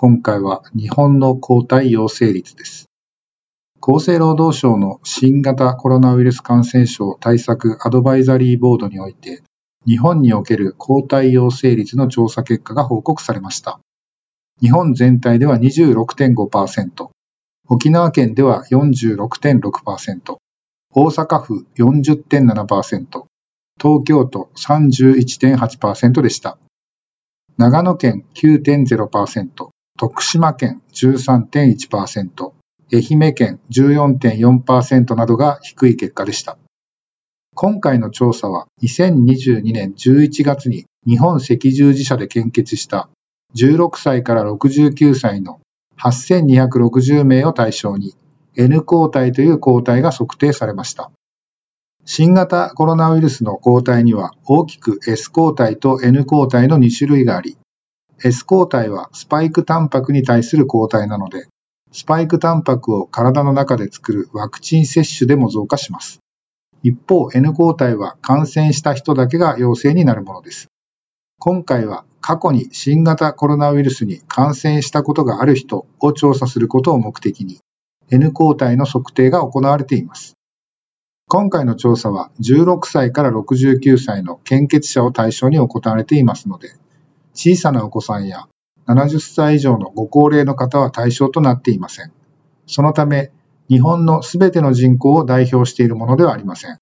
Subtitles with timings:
[0.00, 2.86] 今回は日本の抗体陽性率です。
[3.82, 9.42] 厚生労働省の新型コロナウイルス感染症対策アドバイザリーボードにおいて、
[9.88, 13.80] 日本における抗体陽性率の調査結果が報告されました。
[14.60, 17.08] 日本全体では26.5%、
[17.68, 20.36] 沖縄県では46.6%、
[20.94, 23.24] 大阪府40.7%、
[23.82, 26.56] 東京都31.8%でした。
[27.56, 32.52] 長野県9.0%、徳島県13.1%、
[32.92, 36.56] 愛媛県14.4%などが低い結果でした。
[37.56, 43.08] 今回の調査は2022年11月に日本赤十字社で献血した
[43.56, 45.58] 16歳から69歳の
[46.00, 48.14] 8260名を対象に
[48.56, 51.10] N 抗体という抗体が測定されました。
[52.04, 57.56] 新型コロナウイルスの抗体には大きく S 抗体と N 抗体の2種類があり、
[58.22, 61.46] S 抗体はスパイクタンパクに対する抗体なので、
[61.92, 66.18] スパイクタンパクを体の中で作るワクチン接種でも増加します。
[66.82, 70.68] 一方、N 抗体は感染した人だけが陽性になるものです。
[71.38, 77.60] 今回は過去に新型コロナウイルスに感染したことがある人を調査することを目的に、
[78.10, 80.34] N 抗体の測定が行われています。
[81.28, 86.72] 今回の調査は16歳から69歳の献血者を対象に行われていますので、
[87.38, 88.48] 小さなお子さんや
[88.88, 92.10] 70歳以上のご高齢の方は対象となっていません。
[92.66, 93.30] そのため、
[93.68, 96.78] 日本のすべての人口を代表しているものではありません。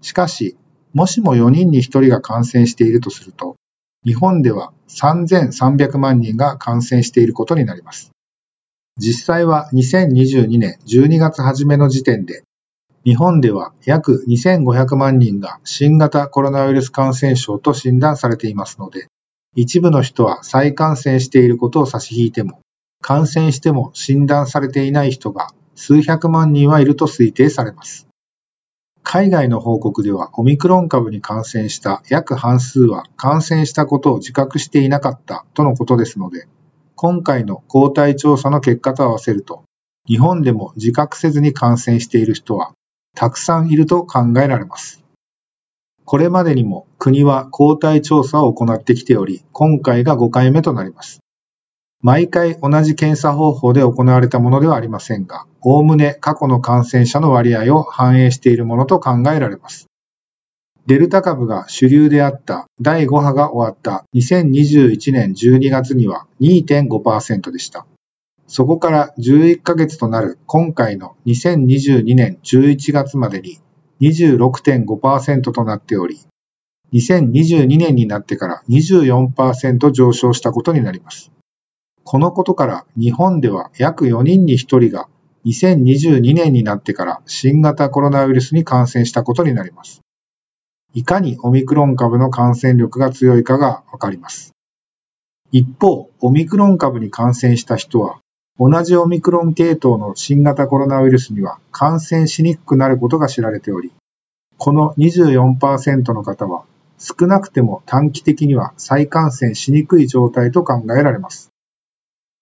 [0.00, 0.56] しかし、
[0.94, 3.54] もしも4人に1人が感染しているとすると、
[4.04, 8.10] 日本では3300万人が感染していることになります。
[8.98, 12.42] 実際は2022年12月初めの時点で、
[13.04, 19.06] 日本では約2500万人が新型コロナウイルス感染症と診断されていますので、
[19.56, 22.60] 一部の人は再感染していることを差し引いても、
[23.00, 28.08] 感染しても診断されていない人が数百万人はいると推定されます。
[29.02, 36.48] 海外の報告ではオミクロン株に感染した約半数は感染したことを自覚していなかったとのことですので、
[36.96, 39.64] 今回の抗体調査の結果と合わせると、
[40.08, 42.72] 日本でも自覚せずに感染している人は
[43.14, 45.03] たくさんいると考えられます。
[46.04, 51.20] これまでにも国は抗体調査を行ってきており、今回が5回目となります。
[52.02, 59.86] 毎回同じ検査方法で行われたものではありませんが、おおむね過去の感染者の割合を反映しているものと考えられます。
[60.86, 67.86] デルタ株が主流であった第5波が終わった2021年12月には2.5%でした。
[68.46, 73.58] そこから11ヶ月となる今回の2022年11月までに
[74.12, 76.20] 26.5%となっており、
[76.92, 81.30] 2022年になってから24%上昇したことになります。
[82.04, 85.08] このことから日本では約4人に1人が
[85.46, 90.02] 2022年になってから新型コロナウイルスに感染したことになります。
[90.92, 94.52] いかにオミクロン株の感染力が強いかがわかります。
[95.50, 98.20] 一方、オミクロン株に感染した人は
[98.58, 103.92] 同じオミクロン系統の新型コロナウイルスには感染しにくくなることが知られており、
[104.58, 106.64] この24%の方は
[106.98, 111.50] 少なくても短期的には再感染しにくい状態と考えられます。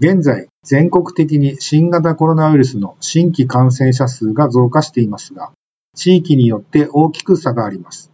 [0.00, 5.52] 現在、全国的に新型コロナウイルスの新規感染者数が増加していますが、
[5.94, 8.10] 地域によって大きく差があります。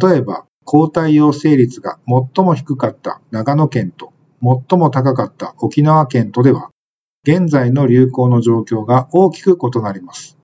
[0.00, 4.12] 例えば、抗体陽性率が最も低かった長野県と
[4.42, 6.70] 最も高かった沖縄県とでは、
[7.28, 10.38] 現在の流行の状況が大きく異なります。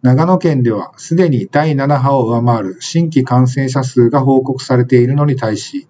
[0.00, 5.86] 長野県ではすでに第7波を上回る新規感染者数が報告されているのに対し、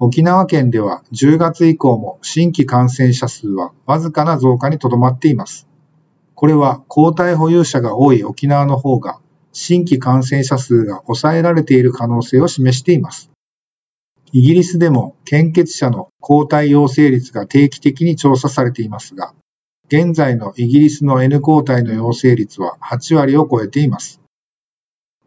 [0.00, 5.68] 沖縄県では10月以降も新規感染者数はわずかな増加にとどまっています。
[6.34, 9.20] これは抗体保有者が多い沖縄の方が
[9.52, 13.30] 新規感染者数が抑えられている可能性を示しています。
[14.32, 19.34] イギリスでも献血者の抗体陽性率が定期的に調査されていますが、
[19.88, 24.20] 現在のイギリスの N 抗体の陽性率は8割を超えています。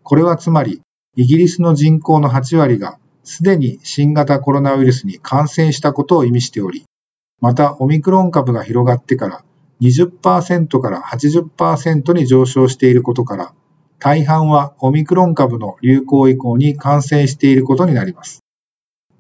[0.03, 0.81] これはつまり、
[1.15, 6.83] イギリスの人口の8割がすでに新型コロナウイルスに感染したことを意味しており、
[7.39, 9.43] また、オミクロン株が広がってから
[9.81, 13.53] 20%から80%に上昇していることから、
[13.97, 18.41] 大半はオミクロン株の流行以降に感染していることになります。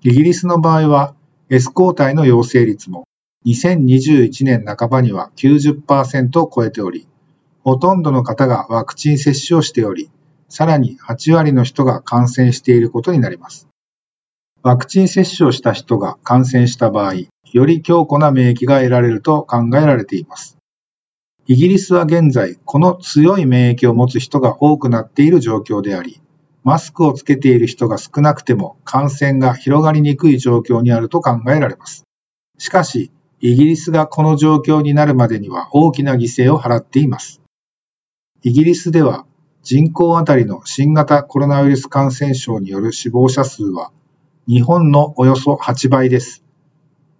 [0.01, 1.13] イギリスの場合は
[1.49, 3.05] S 抗体の陽性率も
[3.45, 7.05] 2021年半ばには90%を超えており、
[7.63, 10.09] ほとんどの方がワクチン接種をしており、
[10.47, 13.67] さらに8割の人が感染していることになります。
[14.61, 17.13] ワクチン接種をした人が感染した場合、
[17.51, 20.57] より強固な免疫が得られると考えられています。
[21.47, 26.21] イギリスは現在、この強い免疫を持つ人が多くなっている状況であり、
[26.63, 32.03] マスクをつけている人が少なくても感染が広がりにくい状況にあると考えられます。
[32.57, 33.11] しかし、
[33.41, 37.41] イギリスがこの状況になるまでには大きな犠牲を払っています。
[38.41, 39.25] イギリスでは
[39.63, 43.91] 人口あたりの新型コロナウイルス感染症による死亡者数は
[44.47, 46.43] 日本のおよそ8倍です。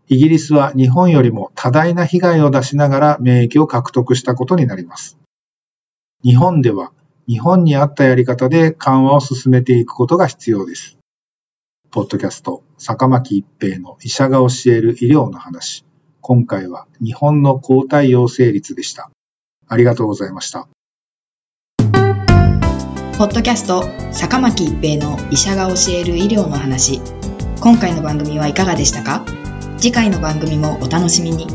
[0.08, 5.18] イギリスは日本よりも多大な被害を出しながら免疫を獲得したことになります。
[6.24, 6.92] 日本では
[7.30, 10.98] 日本に合ったやり方で緩和を進めていくことが必要です。
[11.92, 15.86] ポッドキャスト、坂巻一平の医者が教える医療の話。
[16.22, 19.12] 今回は日本の抗体陽性率でした。
[19.68, 20.68] ありがとうございました。
[23.20, 27.00] ポッドキャスト、坂巻一平の医者が教える医療の話。
[27.62, 29.24] 今回の番組はいかがでしたか？
[29.78, 31.46] 次回の番組もお楽しみに。